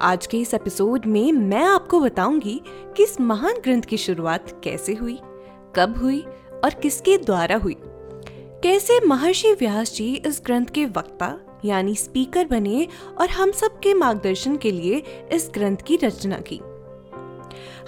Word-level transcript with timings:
आज 0.00 0.26
के 0.26 0.38
इस 0.38 0.54
एपिसोड 0.54 1.06
में 1.06 1.32
मैं 1.32 1.64
आपको 1.64 2.00
बताऊँगी 2.00 2.60
कि 2.96 3.02
इस 3.02 3.20
महान 3.20 3.54
ग्रंथ 3.54 3.82
की 3.82 3.96
शुरुआत 3.96 4.60
कैसे 4.64 4.94
हुई, 4.94 5.18
कब 5.76 5.98
हुई 6.02 6.20
और 6.64 6.74
किसके 6.74 7.16
द्वारा 7.18 7.56
हुई। 7.56 7.76
कैसे 8.62 9.00
महर्षि 9.06 9.52
व्यास 9.52 9.94
जी 9.94 10.14
इस 10.26 10.42
ग्रंथ 10.46 10.66
के 10.66 10.84
वक्ता, 10.86 11.34
यानी 11.64 11.94
स्पीकर 11.94 12.46
बने 12.46 12.86
और 13.18 13.28
हम 13.28 13.52
सब 13.52 13.78
के 13.78 13.94
मार्गदर्शन 13.94 14.56
के 14.56 14.70
लिए 14.70 15.02
इस 15.32 15.50
ग्रंथ 15.54 15.76
की 15.76 15.96
रचना 15.96 16.38
की। 16.52 16.60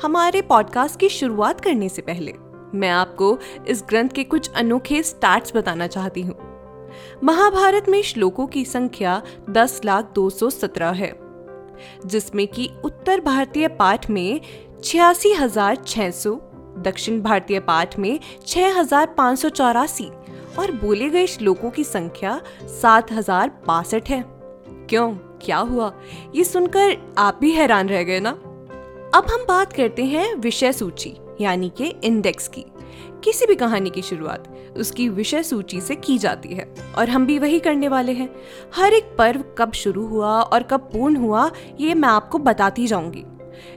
हमारे 0.02 0.42
पॉडकास्ट 0.42 1.00
की 1.00 1.08
शुरुआत 1.08 1.60
करने 1.60 1.88
से 1.88 2.02
पहले, 2.02 2.34
मैं 2.74 2.90
आपको 2.90 3.38
इस 3.68 3.82
ग्रंथ 3.88 4.08
के 4.08 4.24
कुछ 4.24 4.50
अनोखे 4.50 5.02
स्टैट्स 5.02 5.56
बताना 5.56 5.86
चाहती 5.86 6.22
हूँ। 6.22 6.34
महाभारत 7.24 7.88
में 7.88 8.02
श्लोकों 8.02 8.46
की 8.46 8.64
संख्या 8.64 9.22
दस 9.50 9.80
लाख 9.84 10.12
दो 10.14 10.30
सौ 10.30 10.50
सत्रह 10.50 10.90
है। 10.90 11.19
जिसमें 12.06 12.46
कि 12.48 12.68
उत्तर 12.84 13.20
भारतीय 13.20 13.68
पाठ 13.68 14.10
में 14.10 14.40
छियासी 14.84 15.32
हज़ार 15.32 15.76
छह 15.76 16.10
सौ, 16.10 16.34
दक्षिण 16.78 17.20
भारतीय 17.22 17.60
पाठ 17.60 17.98
में 17.98 18.18
छह 18.46 18.78
हज़ार 18.78 19.06
पाँच 19.06 19.38
सौ 19.38 19.48
चौरासी 19.48 20.08
और 20.58 20.70
बोले 20.72 21.08
गए 21.10 21.26
श्लोकों 21.26 21.70
की 21.70 21.84
संख्या 21.84 22.40
सात 22.82 23.12
हज़ार 23.12 23.50
बासठ 23.66 24.10
है। 24.10 24.24
क्यों? 24.88 25.10
क्या 25.42 25.58
हुआ? 25.58 25.92
ये 26.34 26.44
सुनकर 26.44 26.96
आप 27.18 27.38
भी 27.40 27.50
हैरान 27.50 27.88
रह 27.88 28.02
गए 28.02 28.20
ना? 28.20 28.30
अब 29.14 29.26
हम 29.30 29.44
बात 29.48 29.72
करते 29.72 30.04
हैं 30.04 30.34
विषय 30.34 30.72
सूची, 30.72 31.14
यानी 31.40 31.68
कि 31.76 31.94
इंडेक्स 32.04 32.48
की। 32.48 32.64
किसी 33.24 33.46
भी 33.46 33.54
कहानी 33.54 33.90
की 33.90 34.02
शुरुआत 34.02 34.48
उसकी 34.76 35.08
विषय 35.08 35.42
सूची 35.42 35.80
से 35.80 35.94
की 35.94 36.18
जाती 36.18 36.54
है 36.54 36.68
और 36.98 37.10
हम 37.10 37.26
भी 37.26 37.38
वही 37.38 37.58
करने 37.58 37.88
वाले 37.88 38.12
हैं। 38.12 38.28
हर 38.74 38.92
एक 38.92 39.14
पर्व 39.18 39.44
कब 39.58 39.72
शुरू 39.72 40.06
हुआ 40.06 40.40
और 40.42 40.62
कब 40.62 40.88
पूर्ण 40.92 41.16
हुआ, 41.16 41.50
ये 41.80 41.94
मैं 41.94 42.08
आपको 42.08 42.38
बताती 42.38 42.86
जाऊँगी। 42.86 43.24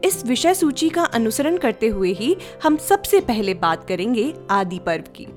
इस 0.03 0.25
विषय 0.25 0.53
सूची 0.53 0.89
का 0.89 1.03
अनुसरण 1.03 1.57
करते 1.57 1.87
हुए 1.87 2.11
ही 2.13 2.35
हम 2.63 2.77
सबसे 2.77 3.19
पहले 3.19 3.53
बात 3.53 3.87
करेंगे 3.87 4.33
आदि 4.49 4.79
पर्व 4.79 5.03
की। 5.15 5.27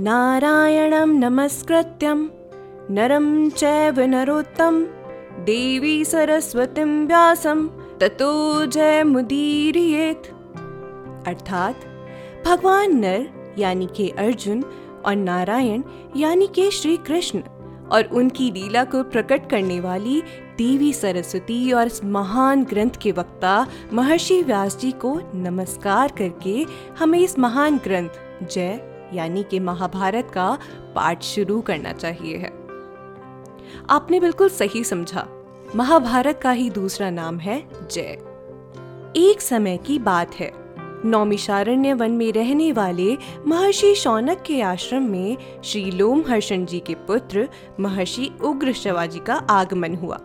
नारायणम 0.00 1.16
नमस्कृत्यम 1.18 2.28
नरम 2.90 3.48
चैव 3.50 4.00
नरोत्तम, 4.00 4.82
देवी 5.44 6.04
सरस्वतीम 6.04 7.06
व्यासम 7.06 7.66
ततो 8.00 8.66
जय 8.66 9.02
मुदीरियेत 9.04 10.26
अर्थात 11.26 11.80
भगवान 12.44 12.98
नर, 12.98 13.54
यानी 13.58 13.86
के 13.86 14.08
अर्जुन, 14.08 14.64
और 15.06 15.16
नारायण, 15.16 15.82
यानी 16.16 16.46
के 16.46 16.70
श्री 16.70 16.96
कृष्ण 16.96 17.40
और 17.92 18.04
उनकी 18.12 18.50
लीला 18.50 18.84
को 18.84 19.02
प्रकट 19.02 19.50
करने 19.50 19.80
वाली 19.80 20.22
देवी 20.58 20.92
सरस्वती 20.92 21.72
और 21.72 21.86
इस 21.86 22.04
महान 22.04 22.64
ग्रंथ 22.64 22.90
के 23.02 23.12
वक्ता 23.12 23.66
महर्षि 23.92 24.42
व्यास 24.42 24.78
जी 24.78 24.92
को 24.92 25.20
नमस्कार 25.34 26.12
करके 26.18 26.66
हमें 26.98 27.18
इस 27.18 27.38
महान 27.38 27.76
ग्रंथ, 27.76 28.08
जय, 28.48 28.80
यानी 29.14 29.42
के 29.42 29.60
महाभारत 29.60 30.30
का 30.34 30.58
पाठ 30.94 31.22
शुरू 31.22 31.60
करना 31.60 31.92
चाहिए 31.92 32.36
है। 32.36 32.50
आपने 33.90 34.20
बिल्कुल 34.20 34.48
सही 34.48 34.84
समझा। 34.84 35.28
महाभारत 35.76 36.40
का 36.42 36.50
ही 36.50 36.70
दूसरा 36.70 37.10
नाम 37.10 37.38
है 37.38 37.68
जय। 37.90 38.18
एक 39.16 39.36
समय 39.40 39.76
की 39.76 39.98
बात 39.98 40.34
है। 40.34 40.63
नौमिशारण्य 41.04 41.92
वन 41.92 42.10
में 42.10 42.32
रहने 42.32 42.72
वाले 42.72 43.16
महर्षि 43.46 43.94
शौनक 43.94 44.42
के 44.46 44.60
आश्रम 44.62 45.02
में 45.02 45.36
श्री 45.64 45.90
लोम 45.90 46.22
हर्षण 46.28 46.64
जी 46.64 46.80
के 46.80 46.94
पुत्र 46.94 47.48
महर्षि 47.80 48.30
उग्र 48.44 48.72
शवाजी 48.72 49.18
का 49.18 49.34
आगमन 49.34 49.94
हुआ। 49.94 50.20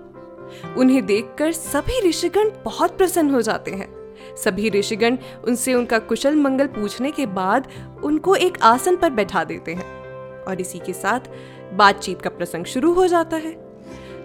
उन्हें 0.78 1.06
देखकर 1.06 1.52
सभी 1.52 2.10
ऋषिगण 2.10 2.50
बहुत 2.66 2.98
प्रसन्न 2.98 3.30
हो 3.30 3.42
जाते 3.42 3.72
हैं। 3.72 3.88
सभी 4.36 4.70
ऋषिगण 4.70 5.18
उनसे 5.48 5.74
उनका 5.74 6.00
कुशल 6.00 6.36
मंगल 6.36 6.68
पूछने 6.68 7.12
के 7.12 7.26
बाद 7.26 7.68
उनको 8.04 8.36
एक 8.36 8.62
आसन 8.62 8.96
पर 8.96 9.10
बैठा 9.10 9.44
देते 9.44 9.74
हैं 9.74 10.44
और 10.44 10.62
इसी 10.62 10.80
के 10.80 10.94
साथ 10.94 11.30
बातचीत 11.74 12.22
का 12.22 12.30
प्रसंग 12.30 12.66
शुरू 12.66 12.94
हो 12.94 13.08
जाता 13.08 13.38
है। 13.38 13.56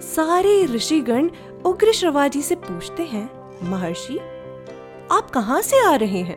सारे 0.01 0.65
ऋषिगण 0.67 1.31
उग्र 1.67 1.93
श्रवाजी 1.93 2.43
से 2.43 2.55
पूछते 2.55 3.03
हैं, 3.03 3.29
महर्षि 3.71 4.19
आप 5.11 5.31
कहाँ 5.31 5.61
से 5.63 5.81
आ 5.81 5.95
रहे 5.95 6.21
हैं? 6.21 6.37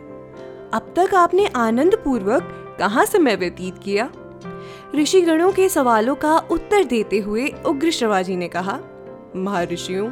अब 0.74 0.94
तक 0.98 1.14
आपने 1.16 1.46
आनंद 1.48 1.96
पूर्वक 1.96 2.54
कहाँ 2.80 3.06
समय 3.06 3.36
व्यतीत 3.36 3.78
किया? 3.78 4.10
ऋषिगणों 4.96 5.52
के 5.52 5.68
सवालों 5.70 6.16
का 6.16 6.38
उत्तर 6.52 6.84
देते 6.84 7.20
हुए 7.20 7.48
उग्र 7.66 7.92
श्रवाजी 7.92 8.36
ने 8.36 8.48
कहा, 8.48 8.80
महर्षियों, 9.36 10.10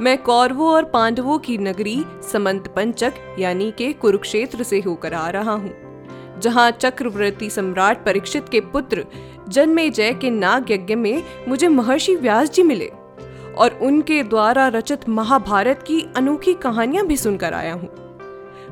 मैं 0.00 0.16
कौरवों 0.18 0.68
और 0.68 0.84
पांडवों 0.84 1.38
की 1.38 1.58
नगरी 1.58 2.04
समंत 2.32 2.68
पंचक 2.68 3.14
यानी 3.38 3.70
के 3.70 3.92
कुरुक्षेत्र 3.92 4.62
से 4.62 4.80
होकर 4.80 5.14
आ 5.14 5.28
रहा 5.28 5.52
हूँ, 5.52 5.72
जहाँ 6.40 6.70
चक्रवर्ती 6.70 7.50
सम्राट 7.50 8.04
परीक्षित 8.04 8.48
के 8.48 8.60
पुत्र 8.60 9.04
जन्मे 9.48 9.88
जय 9.90 10.12
के 10.12 10.30
नाग 10.30 10.70
यज्ञ 10.70 10.94
में 10.94 11.22
मुझे 11.48 11.68
महर्षि 11.68 12.14
व्यास 12.16 12.50
जी 12.50 12.62
मिले। 12.62 12.90
और 13.58 13.78
उनके 13.82 14.22
द्वारा 14.22 14.68
रचित 14.68 15.08
महाभारत 15.08 15.84
की 15.86 16.00
अनोखी 16.16 16.54
कहानियाँ 16.54 17.06
भी 17.06 17.16
सुनकर 17.16 17.54
आया 17.54 17.74
हूँ। 17.74 17.88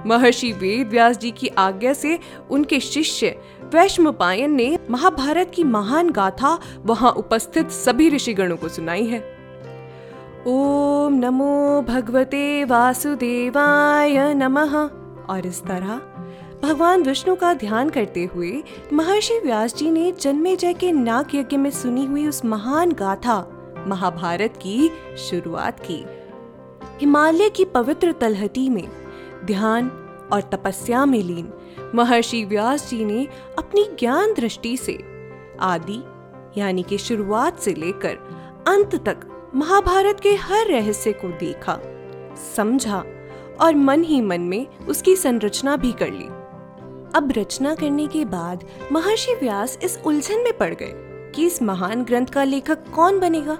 महर्षि 0.06 0.52
वेद 0.52 0.88
व्यास 0.88 1.18
जी 1.18 1.30
की 1.30 1.48
आज्ञा 1.48 1.92
से 1.92 2.18
उनके 2.50 2.80
शिष्य 2.80 3.36
वैश्वपायन 3.74 4.50
ने 4.50 4.78
महाभारत 4.90 5.52
की 5.54 5.64
महान 5.64 6.10
गाथा 6.10 6.58
वहाँ 6.84 7.12
उपस्थित 7.12 7.70
सभी 7.70 8.08
ऋषिगणों 8.08 8.56
को 8.56 8.68
सुनाई 8.68 9.04
है। 9.04 9.20
ओम 10.46 11.14
नमो 11.14 11.82
भगवते 11.82 12.64
वासुदेवाय 12.64 14.34
नमः। 14.34 14.74
और 15.28 15.46
इस 15.46 15.62
तरह 15.62 16.00
भगवान 16.62 17.02
विष्णु 17.02 17.36
का 17.36 17.54
ध्यान 17.54 17.90
करते 17.90 18.24
हुए 18.24 18.62
महर्षि 18.92 19.38
व्यास 19.38 19.74
जी 19.74 19.90
ने 19.90 20.12
जन्मे 20.12 20.56
जय 20.56 20.72
के 20.72 20.92
नाग 20.92 21.34
यज्ञ 21.34 21.56
में 21.56 21.70
सुनी 21.70 22.04
हुई 22.06 22.26
उस 22.26 22.44
महान 22.44 22.92
गाथा 22.92 23.61
महाभारत 23.88 24.56
की 24.56 24.90
शुरुआत 25.18 25.80
की। 25.80 26.04
हिमालय 27.00 27.48
की 27.48 27.64
पवित्र 27.64 28.12
तलहटी 28.12 28.68
में 28.68 28.88
ध्यान 29.44 29.90
और 30.32 30.40
तपस्या 30.40 31.04
में 31.06 31.22
लीन, 31.22 31.52
महर्षि 31.94 32.44
व्यास 32.44 32.90
जी 32.90 33.04
ने 33.04 33.28
अपनी 33.58 33.84
ज्ञान 33.98 34.34
दृष्टि 34.34 34.76
से 34.76 34.98
आदि, 35.60 36.02
यानी 36.60 36.82
कि 36.82 36.98
शुरुआत 36.98 37.58
से 37.58 37.74
लेकर 37.74 38.18
अंत 38.68 38.94
तक 38.94 39.50
महाभारत 39.54 40.20
के 40.20 40.34
हर 40.34 40.66
रहस्य 40.66 41.12
को 41.12 41.28
देखा, 41.28 41.78
समझा 42.56 43.04
और 43.60 43.74
मन 43.74 44.02
ही 44.02 44.20
मन 44.20 44.40
में 44.40 44.66
उसकी 44.78 45.16
संरचना 45.16 45.76
भी 45.76 45.92
कर 45.92 46.10
ली। 46.10 46.28
अब 47.14 47.32
रचना 47.36 47.74
करने 47.74 48.06
के 48.06 48.24
बाद 48.24 48.64
महर्षि 48.92 49.34
व्यास 49.34 49.78
इस 49.82 49.98
उलझन 50.06 50.38
में 50.38 50.56
पड़ 50.58 50.74
गए 50.74 50.92
कि 51.34 51.46
इस 51.46 51.62
महान 51.62 52.04
ग्रंथ 52.04 52.26
का 52.26 52.44
लेखक 52.44 52.88
कौन 52.94 53.18
बनेगा? 53.20 53.58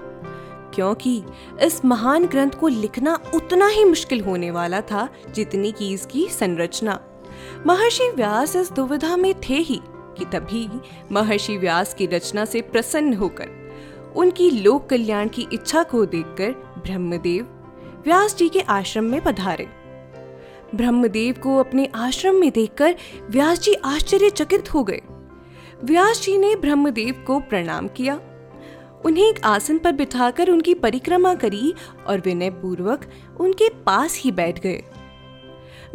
क्योंकि 0.73 1.23
इस 1.61 1.85
महान 1.85 2.25
ग्रंथ 2.25 2.51
को 2.51 2.67
लिखना 2.67 3.19
उतना 3.35 3.67
ही 3.67 3.85
मुश्किल 3.85 4.21
होने 4.21 4.51
वाला 4.51 4.81
था 4.81 5.09
जितनी 5.35 5.71
की 5.71 5.93
इसकी 5.93 6.27
संरचना। 6.27 6.99
महर्षि 7.67 8.09
व्यास 8.09 8.55
इस 8.55 8.71
दुविधा 8.71 9.17
में 9.17 9.33
थे 9.39 9.55
ही 9.55 9.79
कि 10.17 10.25
तभी 10.25 10.67
महर्षि 11.11 11.57
व्यास 11.57 11.93
की 11.93 12.05
रचना 12.05 12.45
से 12.45 12.61
प्रसन्न 12.61 13.13
होकर 13.13 13.49
उनकी 14.15 14.49
लोक 14.51 14.89
कल्याण 14.89 15.27
की 15.27 15.47
इच्छा 15.53 15.83
को 15.83 16.05
देखकर 16.05 16.51
ब्रह्मदेव 16.83 17.45
व्यास 18.05 18.35
जी 18.35 18.49
के 18.49 18.59
आश्रम 18.59 19.03
में 19.03 19.21
पधारे। 19.21 19.67
ब्रह्मदेव 20.75 21.35
को 21.43 21.57
अपने 21.57 21.89
आश्रम 21.95 22.35
में 22.35 22.51
देखकर 22.51 22.95
व्यास 23.29 23.59
जी 23.59 23.73
आश्चर्यचकित 23.73 24.73
हो 24.73 24.83
गए। 24.83 25.01
व्यास 25.83 26.21
जी 26.21 26.37
ने 26.37 26.55
ब्रह्मदेव 26.55 27.23
को 27.27 27.39
प्रणाम 27.39 27.87
किया। 27.87 28.19
उन्हें 29.05 29.29
एक 29.29 29.45
आसन 29.45 29.77
पर 29.77 29.91
बिठाकर 29.91 30.49
उनकी 30.49 30.73
परिक्रमा 30.73 31.33
करी 31.33 31.73
और 32.07 32.19
विनय 32.19 32.49
पूर्वक 32.49 33.09
उनके 33.39 33.69
पास 33.69 34.17
ही 34.17 34.31
बैठ 34.31 34.59
गए। 34.59 34.83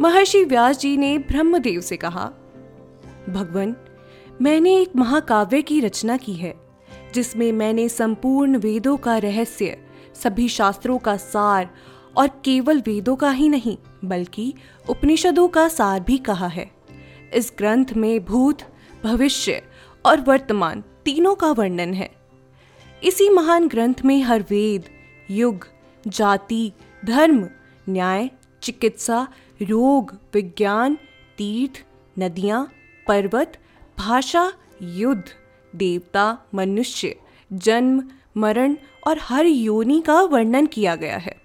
महर्षि 0.01 0.43
व्यास 0.43 0.79
जी 0.79 0.97
ने 0.97 1.17
ब्रह्मदेव 1.17 1.81
से 1.81 1.97
कहा, 1.97 2.25
भगवान, 3.29 3.75
मैंने 4.41 4.77
एक 4.77 4.95
महाकाव्य 4.95 5.61
की 5.61 5.79
रचना 5.79 6.17
की 6.17 6.33
है, 6.33 6.53
जिसमें 7.13 7.51
मैंने 7.51 7.89
संपूर्ण 7.89 8.57
वेदों 8.57 8.97
का 8.97 9.17
रहस्य, 9.17 9.77
सभी 10.15 10.47
शास्त्रों 10.47 10.97
का 10.97 11.17
सार 11.17 11.69
और 12.17 12.27
केवल 12.27 12.79
वेदों 12.79 13.15
का 13.15 13.31
ही 13.31 13.49
नहीं, 13.49 13.77
बल्कि 14.05 14.53
उपनिषदों 14.89 15.47
का 15.47 15.67
सार 15.67 15.99
भी 15.99 16.17
कहा 16.17 16.47
है। 16.47 16.71
इस 17.33 17.53
ग्रंथ 17.57 17.85
में 17.97 18.25
भूत, 18.25 18.57
भविष्य 19.03 19.61
और 20.05 20.21
वर्तमान 20.21 20.83
तीनों 21.05 21.35
का 21.35 21.51
वर्णन 21.51 21.93
है। 21.93 22.18
इसी 23.03 23.29
महान 23.29 23.67
ग्रंथ 23.67 23.93
में 24.05 24.23
हर 24.23 24.41
वेद, 24.49 24.83
युग, 25.31 25.67
जाति, 26.07 26.71
धर्म, 27.05 27.49
न्याय, 27.89 28.29
चिकित्सा, 28.63 29.27
रोग, 29.61 30.17
विज्ञान, 30.33 30.97
तीर्थ, 31.37 31.85
नदियाँ, 32.19 32.71
पर्वत, 33.07 33.57
भाषा, 33.97 34.53
युद्ध, 34.81 35.23
देवता, 35.75 36.37
मनुष्य, 36.55 37.15
जन्म, 37.53 38.03
मरण 38.37 38.75
और 39.07 39.19
हर 39.21 39.45
योनि 39.45 40.01
का 40.01 40.21
वर्णन 40.21 40.65
किया 40.65 40.95
गया 40.95 41.17
है। 41.17 41.41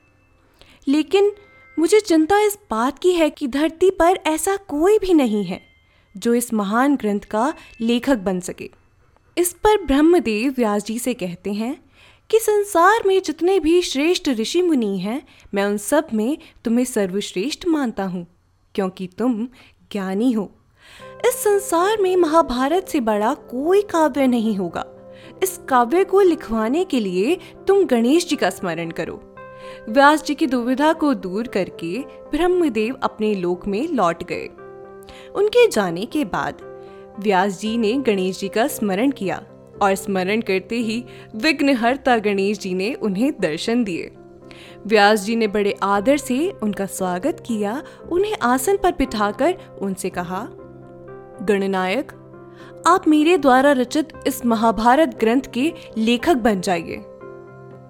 लेकिन 0.89 1.33
मुझे 1.79 2.01
चिंता 2.01 2.41
इस 2.41 2.59
बात 2.71 2.99
की 2.99 3.13
है 3.13 3.31
कि 3.31 3.47
धरती 3.47 3.91
पर 3.91 4.17
ऐसा 4.27 4.57
कोई 4.57 4.99
भी 4.99 5.15
नहीं 5.15 5.45
है 5.45 5.61
जो 6.17 6.35
इस 6.35 6.55
महान 6.55 6.97
ग्रंथ 6.97 7.21
का 7.21 7.55
लेखक 7.81 8.17
बन 8.17 8.41
सके। 8.41 8.84
इस 9.37 9.53
पर 9.53 9.85
ब्रह्मदेव 9.85 10.55
व्यास 10.57 10.85
जी 10.85 10.99
से 10.99 11.15
कहते 11.15 11.53
हैं 11.53 11.85
कि 12.31 12.39
संसार 12.39 13.03
में 13.07 13.23
जितने 13.23 13.61
भी 13.61 13.83
श्रेष्ठ 13.83 14.29
ऋषि 14.29 14.63
मुनि 14.63 14.99
हैं, 14.99 15.23
मैं 15.55 15.65
उन 15.65 15.77
सब 15.77 16.09
में 16.15 16.39
तुम्हें 16.65 16.85
सर्वश्रेष्ठ 16.85 17.67
मानता 17.67 18.05
हूँ, 18.05 18.27
क्योंकि 18.75 19.09
तुम 19.19 19.49
ज्ञानी 19.93 20.33
हो। 20.33 20.51
इस 21.27 21.35
संसार 21.35 22.01
में 22.01 22.17
महाभारत 22.17 22.89
से 22.89 23.01
बड़ा 23.01 23.35
कोई 23.35 23.83
काव्य 23.83 24.27
नहीं 24.27 24.57
होगा। 24.57 24.85
इस 25.43 25.61
काव्य 25.69 26.05
को 26.05 26.21
लिखवाने 26.21 26.85
के 26.85 27.01
लिए 27.01 27.37
तुम 27.67 27.85
गणेश 27.85 28.29
जी 28.29 28.37
का 28.37 28.51
स्मरण 28.51 28.91
करो। 28.91 29.37
व्यास 29.89 30.25
जी 30.25 30.35
की 30.35 30.47
दुविधा 30.47 30.93
को 30.93 31.15
दूर 31.15 31.47
करके 31.47 31.99
ब्रह्मदेव 32.31 32.95
अपने 33.03 33.35
लोक 33.35 33.67
में 33.67 33.89
लौट 33.89 34.23
गए। 34.23 34.47
उनके 35.35 35.69
जाने 35.69 36.07
के 36.07 36.25
बाद 36.25 36.74
व्यास 37.21 37.61
जी 37.61 37.77
ने 37.79 37.93
गणेश 37.93 38.39
जी 38.41 38.49
का 38.49 38.67
स्मरण 38.67 39.11
किया 39.11 39.43
और 39.83 39.95
स्मरण 39.95 40.41
करते 40.41 40.77
ही 40.77 41.05
विघ्नहर्ता 41.35 42.17
गणेश 42.19 42.59
जी 42.59 42.75
ने 42.75 42.93
उन्हें 42.95 43.33
दर्शन 43.41 43.85
दिए। 43.85 44.11
व्यास 44.87 45.21
जी 45.21 45.37
ने 45.37 45.47
बड़े 45.47 45.75
आदर 45.83 46.17
से 46.17 46.51
उनका 46.63 46.87
स्वागत 46.87 47.43
किया, 47.47 47.83
उन्हें 48.13 48.35
आसन 48.43 48.77
पर 48.77 48.93
बिठाकर 48.93 49.55
उनसे 49.83 50.11
कहा, 50.11 50.47
गणनायक, 51.43 52.13
आप 52.87 53.09
मेरे 53.09 53.37
द्वारा 53.39 53.73
रचित 53.73 54.13
इस 54.27 54.45
महाभारत 54.47 55.17
ग्रंथ 55.21 55.51
के 55.55 55.73
लेखक 55.99 56.37
बन 56.37 56.61
जाइए। 56.61 57.01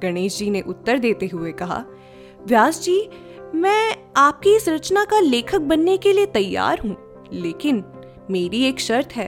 गणेश 0.02 0.38
जी 0.38 0.50
ने 0.50 0.60
उत्तर 0.60 0.98
देते 0.98 1.26
हुए 1.26 1.52
कहा, 1.52 1.84
व्यास 2.46 2.82
जी, 2.82 3.08
मैं 3.54 3.96
आपकी 4.16 4.56
इस 4.56 4.68
रचना 4.68 5.04
का 5.04 5.20
लेखक 5.20 5.60
बनने 5.60 5.96
के 5.96 6.12
लिए 6.12 6.26
तैयार 6.26 6.80
हूँ, 6.80 6.96
लेकिन 7.32 7.84
मेरी 8.30 8.64
एक 8.64 8.80
शर्त 8.80 9.12
है। 9.16 9.26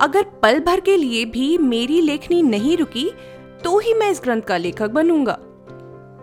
अगर 0.00 0.22
पल 0.42 0.60
भर 0.60 0.80
के 0.80 0.96
लिए 0.96 1.24
भी 1.24 1.58
मेरी 1.58 2.00
लेखनी 2.00 2.42
नहीं 2.42 2.76
रुकी 2.76 3.10
तो 3.64 3.78
ही 3.78 3.94
मैं 3.94 4.10
इस 4.10 4.20
ग्रंथ 4.24 4.42
का 4.42 4.56
लेखक 4.56 4.90
बनूँगा। 4.90 5.38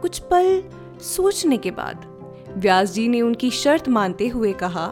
कुछ 0.01 0.19
पल 0.19 0.63
सोचने 1.01 1.57
के 1.57 1.71
बाद 1.71 2.05
व्यास 2.57 2.91
जी 2.91 3.07
ने 3.07 3.21
उनकी 3.21 3.49
शर्त 3.51 3.89
मानते 3.89 4.27
हुए 4.27 4.53
कहा 4.53 4.87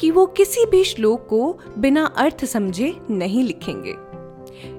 कि 0.00 0.10
वो 0.10 0.26
किसी 0.26 0.64
भी 0.66 0.84
श्लोक 0.84 1.26
को 1.28 1.58
बिना 1.78 2.04
अर्थ 2.16 2.44
समझे 2.44 2.94
नहीं 3.10 3.44
लिखेंगे। 3.44 3.94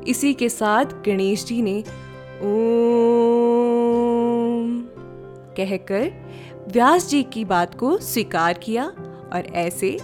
इसी 0.08 0.34
के 0.34 0.50
साथ 0.50 0.86
गणेश 1.06 1.46
जी 1.46 1.62
ने 1.62 1.80
ओम 2.42 3.04
कहकर 5.58 6.12
व्यास 6.68 7.10
जी 7.10 7.24
की 7.24 7.46
बात 7.46 7.76
को 7.76 7.98
स्वीकार 7.98 8.54
किया 8.54 8.86
और 9.34 9.52
ऐसे 9.56 9.98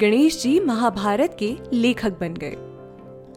गणेश 0.00 0.42
जी 0.42 0.60
महाभारत 0.60 1.36
के 1.38 1.56
लेखक 1.72 2.10
बन 2.20 2.34
गए। 2.34 2.56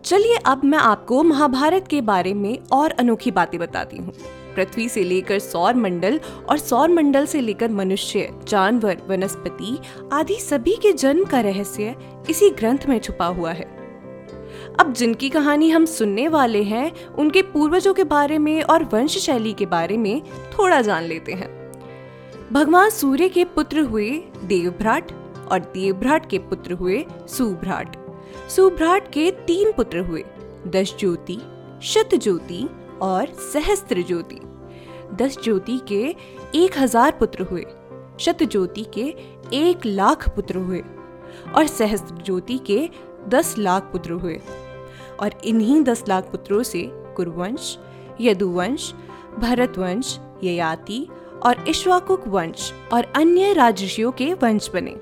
चलिए 0.03 0.35
अब 0.35 0.63
मैं 0.63 0.77
आपको 0.77 1.23
महाभारत 1.23 1.87
के 1.87 2.01
बारे 2.01 2.33
में 2.33 2.59
और 2.71 2.91
अनोखी 2.91 3.31
बातें 3.31 3.59
बताती 3.59 3.97
हूँ। 3.97 4.13
पृथ्वी 4.55 4.89
से 4.89 5.03
लेकर 5.03 5.39
सौर 5.39 5.75
मंडल 5.75 6.19
और 6.49 6.57
सौर 6.57 6.89
मंडल 6.89 7.25
से 7.25 7.41
लेकर 7.41 7.71
मनुष्य, 7.71 8.33
जानवर, 8.47 8.97
वनस्पति 9.07 9.77
आदि 10.13 10.35
सभी 10.35 10.75
के 10.75 10.93
जन्म 10.93 11.25
का 11.25 11.39
रहस्य 11.39 11.95
इसी 12.29 12.49
ग्रंथ 12.49 12.87
में 12.89 12.99
छुपा 12.99 13.25
हुआ 13.25 13.51
है। 13.51 13.65
अब 14.79 14.93
जिनकी 14.93 15.29
कहानी 15.29 15.69
हम 15.69 15.85
सुनने 15.85 16.27
वाले 16.27 16.63
हैं, 16.63 17.07
उनके 17.07 17.41
पूर्वजों 17.41 17.93
के 17.93 18.03
बारे 18.03 18.37
में 18.37 18.61
और 18.61 18.83
वंश 18.83 19.17
शैली 19.17 19.53
के 19.53 19.65
बारे 19.65 19.97
में 19.97 20.21
थोड़ा 20.59 20.81
जान 20.81 21.03
लेते 21.03 21.33
हैं। 21.33 21.71
भगवान 22.51 22.89
सूर्य 22.89 23.29
के 23.29 23.45
पुत्र 23.45 23.79
हुए 23.79 24.09
देवभ्राट 24.43 25.11
और 25.51 25.59
देवभ्राट 25.73 26.29
के 26.29 26.39
पुत्र 26.39 26.73
हुए 26.73 27.05
सुभ्राट। 27.27 27.95
सुभ्राट 28.49 29.11
के 29.13 29.29
तीन 29.47 29.71
पुत्र 29.71 29.99
हुए 29.99 30.23
दश 30.67 30.95
ज्योति 30.99 31.39
शत 31.83 32.15
ज्योति 32.15 32.67
और 33.01 33.33
सहस्त्र 33.53 34.03
ज्योति 34.03 34.39
दस 35.15 35.37
ज्योति 35.43 35.79
के 35.87 36.03
एक 36.55 36.77
हज़ार 36.77 37.11
पुत्र 37.11 37.43
हुए 37.43 37.65
शत 38.19 38.43
ज्योति 38.43 38.85
के 38.93 39.03
एक 39.57 39.85
लाख 39.85 40.29
पुत्र 40.29 40.57
हुए 40.57 40.83
और 41.55 41.67
सहस्त्र 41.67 42.23
ज्योति 42.23 42.57
के 42.67 42.89
दस 43.29 43.57
लाख 43.57 43.83
पुत्र 43.83 44.11
हुए। 44.11 44.39
और 45.19 45.33
इन्हीं 45.45 45.81
दस 45.83 46.03
लाख 46.07 46.23
पुत्रों 46.23 46.61
से 46.63 46.83
कुरुवंश, 47.15 47.77
यदुवंश, 48.21 48.93
भरतवंश, 49.39 50.19
ययाति 50.43 51.07
और 51.45 51.67
इश्वाकुक 51.67 52.27
वंश 52.27 52.71
और 52.93 53.11
अन्य 53.15 53.53
राजर्षियों 53.53 54.11
के 54.11 54.33
वंश 54.33 54.69
बने। 54.73 54.95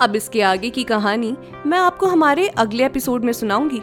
अब 0.00 0.16
इसके 0.16 0.42
आगे 0.42 0.70
की 0.70 0.84
कहानी 0.84 1.36
मैं 1.66 1.78
आपको 1.78 2.06
हमारे 2.06 2.48
अगले 2.48 2.86
एपिसोड 2.86 3.24
में 3.24 3.32
सुनाऊँगी। 3.32 3.80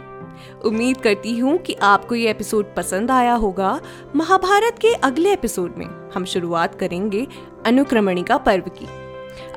उम्मीद 0.64 0.96
करती 0.96 1.38
हूँ 1.38 1.56
कि 1.58 1.74
आपको 1.74 2.14
ये 2.14 2.30
एपिसोड 2.30 2.74
पसंद 2.74 3.10
आया 3.10 3.34
होगा। 3.34 3.80
महाभारत 4.16 4.78
के 4.78 4.94
अगले 4.94 5.32
एपिसोड 5.32 5.74
में 5.76 5.86
हम 6.14 6.24
शुरुआत 6.24 6.74
करेंगे 6.74 7.26
अनुक्रमणिका 7.66 8.36
पर्व 8.36 8.64
की। 8.68 8.88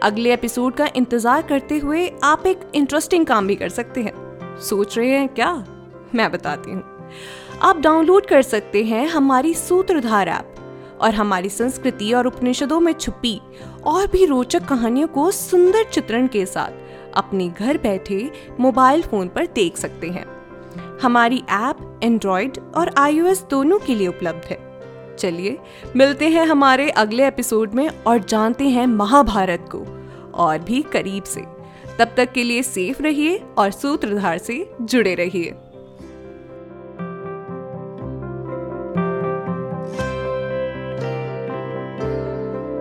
अगले 0.03 0.33
एपिसोड 0.33 0.75
का 0.75 0.87
इंतज़ार 0.95 1.41
करते 1.41 1.77
हुए 1.77 2.11
आप 2.23 2.45
एक 2.45 2.71
इंटरेस्टिंग 2.75 3.25
काम 3.25 3.47
भी 3.47 3.55
कर 3.55 3.69
सकते 3.69 4.01
हैं। 4.01 4.59
सोच 4.59 4.97
रहे 4.97 5.09
हैं 5.09 5.29
क्या? 5.29 5.53
मैं 6.15 6.31
बताती 6.31 6.71
हूँ। 6.71 7.09
आप 7.61 7.77
डाउनलोड 7.77 8.25
कर 8.25 8.41
सकते 8.41 8.83
हैं 8.83 9.07
हमारी 9.07 9.53
सूत्रधार 9.53 10.27
ऐप 10.27 10.52
और 11.03 11.15
हमारी 11.15 11.49
संस्कृति 11.49 12.13
और 12.13 12.27
उपनिषदों 12.27 12.79
में 12.79 12.93
छुपी 12.93 13.39
और 13.85 14.07
भी 14.07 14.25
रोचक 14.25 14.65
कहानियों 14.65 15.07
को 15.07 15.31
सुंदर 15.31 15.83
चित्रण 15.83 16.27
के 16.27 16.45
साथ 16.45 16.71
अपने 17.13 17.47
घर 17.49 17.77
बैठे 17.77 18.31
मोबाइल 18.59 19.01
फ़ोन 19.01 19.27
पर 19.27 19.45
देख 19.45 19.77
सकते 19.77 20.07
हैं। 20.07 20.25
हमारी 21.01 21.43
ऐप 21.49 21.99
एंड्रॉयड 22.03 22.57
और 22.75 22.91
आईओएस 22.97 23.43
दोनों 23.49 23.79
के 23.79 23.95
लिए 23.95 24.07
उपलब्ध 24.07 24.45
है। 24.45 24.73
चलिए, 25.17 25.57
मिलते 25.95 26.29
हैं 26.29 26.45
हमारे 26.45 26.89
अगले 26.89 27.27
एपिसोड 27.27 27.73
में 27.73 27.89
और 28.07 28.19
जानते 28.19 28.69
हैं 28.69 28.87
महाभारत 28.87 29.69
को 29.75 29.85
और 30.33 30.59
भी 30.59 30.81
करीब 30.81 31.23
से। 31.23 31.41
तब 31.99 32.13
तक 32.17 32.31
के 32.31 32.43
लिए 32.43 32.63
सेफ़ 32.63 33.03
रहिए 33.03 33.41
और 33.57 33.71
सूत्रधार 33.71 34.37
से 34.37 34.73
जुड़े 34.81 35.15
रहिए। 35.15 35.53